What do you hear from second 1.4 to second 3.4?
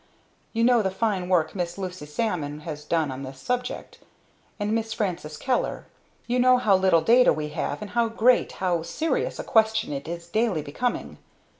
Miss Lucy Salmon has done on this